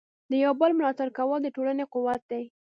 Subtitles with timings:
[0.31, 2.43] د یو بل ملاتړ کول د ټولنې قوت دی.